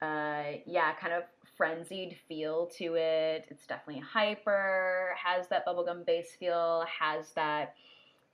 [0.00, 1.24] uh, yeah, kind of
[1.56, 3.46] frenzied feel to it.
[3.48, 7.74] It's definitely hyper, has that bubblegum bass feel, has that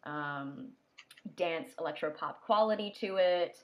[0.05, 0.69] um,
[1.37, 3.59] dance electro pop quality to it.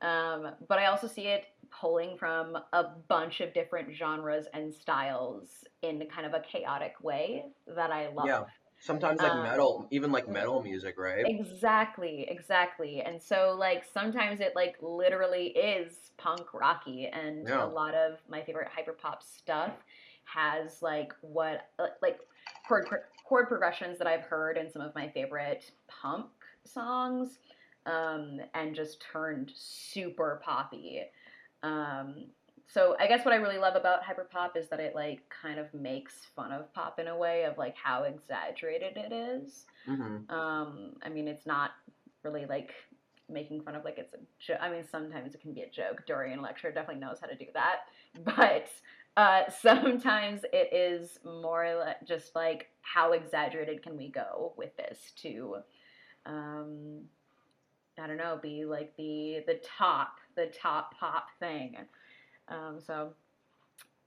[0.00, 5.64] Um, but I also see it pulling from a bunch of different genres and styles
[5.82, 8.44] in kind of a chaotic way that I Yeah.
[8.82, 11.28] Sometimes like Um, metal, even like metal music, right?
[11.28, 13.00] exactly, exactly.
[13.00, 17.06] And so, like, sometimes it, like, literally is punk rocky.
[17.06, 19.84] And a lot of my favorite hyperpop stuff
[20.24, 22.20] has, like, what, uh, like,
[22.66, 22.88] chord,
[23.24, 26.26] chord progressions that I've heard in some of my favorite punk
[26.64, 27.38] songs
[27.86, 31.02] um, and just turned super poppy.
[31.62, 32.26] Um,
[32.72, 35.72] so I guess what I really love about hyperpop is that it like kind of
[35.74, 39.66] makes fun of pop in a way of like how exaggerated it is.
[39.86, 41.72] hmm Um, I mean, it's not
[42.24, 42.72] really like
[43.28, 44.58] making fun of like it's a joke.
[44.60, 46.06] I mean, sometimes it can be a joke.
[46.06, 47.80] Dorian Electra definitely knows how to do that,
[48.24, 48.68] but
[49.16, 55.56] uh, sometimes it is more just like how exaggerated can we go with this to
[56.26, 57.02] um,
[57.98, 61.76] I don't know, be like the the top, the top pop thing.
[62.48, 63.12] Um, so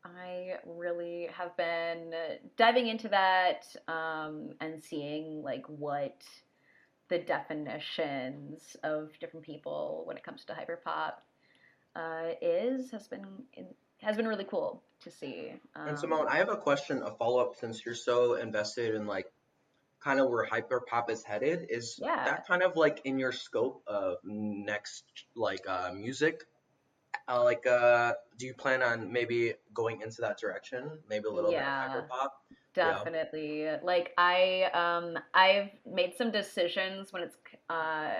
[0.04, 2.14] I really have been
[2.58, 6.24] diving into that um, and seeing like what
[7.10, 11.14] the definitions of different people when it comes to hyperpop
[11.96, 13.26] uh, is has been
[14.02, 15.54] has been really cool to see.
[15.76, 19.32] And Um, Simone, I have a question, a follow-up since you're so invested in like
[20.00, 21.68] kind of where hyperpop is headed.
[21.70, 25.06] Is yeah, that kind of like in your scope of next
[25.36, 26.46] like uh music?
[27.28, 31.00] Uh, like uh do you plan on maybe going into that direction?
[31.10, 32.28] Maybe a little bit of hyper yeah.
[32.78, 32.92] Yeah.
[32.92, 33.68] Definitely.
[33.84, 37.38] Like I um I've made some decisions when it's
[37.70, 38.16] uh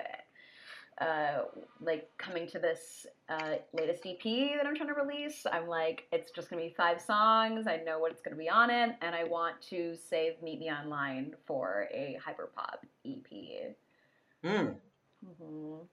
[1.02, 1.42] uh
[1.82, 5.46] like coming to this uh latest EP that I'm trying to release.
[5.52, 7.68] I'm like it's just going to be five songs.
[7.68, 10.60] I know what it's going to be on it and I want to save Meet
[10.62, 13.76] Me Online for a hyperpop EP.
[14.42, 14.68] Hmm.
[15.28, 15.88] Mhm.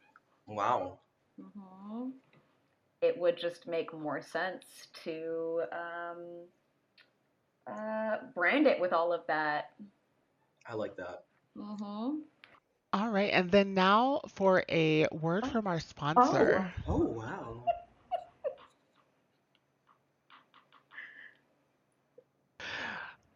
[0.46, 0.98] Wow.
[1.40, 2.12] Mhm.
[3.02, 4.64] It would just make more sense
[5.04, 6.46] to um
[7.66, 9.70] uh brand it with all of that.
[10.66, 11.24] I like that.
[11.56, 12.22] Mhm.
[12.92, 15.46] All right, and then now for a word Oh.
[15.46, 15.78] from our
[16.16, 16.30] Oh.
[16.30, 16.72] sponsor.
[16.86, 17.64] Oh wow.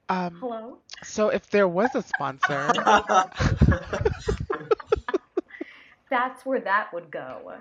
[0.08, 0.78] Um, Hello.
[1.02, 2.72] so if there was a sponsor,
[6.10, 7.52] That's where that would go.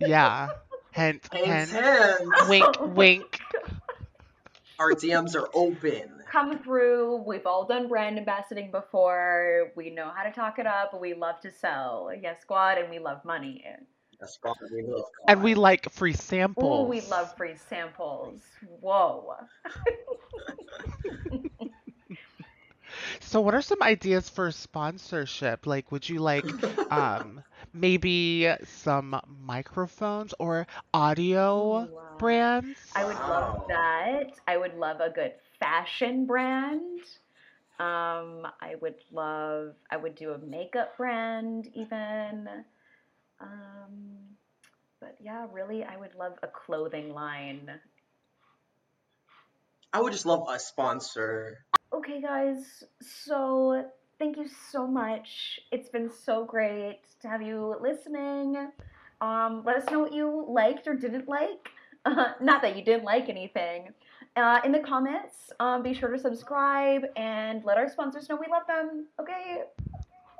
[0.00, 0.48] yeah,
[0.98, 2.48] hint, Hands, hint, hands.
[2.48, 3.40] wink, wink.
[4.78, 6.10] Our DMs are open.
[6.30, 7.24] Come through.
[7.26, 9.72] We've all done brand ambassading before.
[9.76, 10.98] We know how to talk it up.
[11.00, 12.10] We love to sell.
[12.20, 13.64] Yes, squad, and we love money.
[14.20, 16.86] Yes, God, we love And we like free samples.
[16.86, 18.40] Ooh, we love free samples.
[18.80, 19.34] Whoa.
[23.20, 25.66] So what are some ideas for sponsorship?
[25.66, 26.44] Like, would you like
[26.90, 27.42] um
[27.72, 32.16] maybe some microphones or audio Ooh, wow.
[32.18, 32.78] brands.
[32.94, 34.32] I would love that.
[34.46, 37.00] I would love a good fashion brand.
[37.78, 42.48] Um, I would love, I would do a makeup brand even.
[43.40, 44.18] Um,
[45.00, 47.70] but yeah, really, I would love a clothing line.
[49.92, 51.64] I would just love a sponsor.
[51.92, 53.84] Okay, guys, so
[54.18, 55.60] thank you so much.
[55.70, 58.68] It's been so great to have you listening.
[59.20, 61.68] Um, let us know what you liked or didn't like.
[62.04, 63.92] Uh, not that you didn't like anything.
[64.36, 68.46] Uh, in the comments, um, be sure to subscribe and let our sponsors know we
[68.50, 69.06] love them.
[69.20, 69.62] Okay?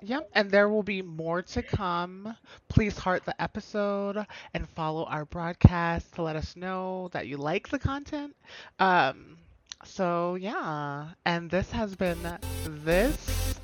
[0.03, 2.37] Yep, and there will be more to come.
[2.69, 4.25] Please heart the episode
[4.55, 8.37] and follow our broadcast to let us know that you like the content.
[8.79, 9.39] Um,
[9.85, 12.19] so yeah, and this has been
[12.65, 13.59] this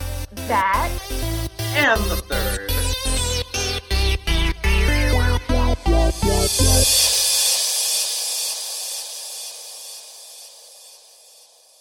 [0.48, 0.90] that,
[1.76, 2.70] and the third.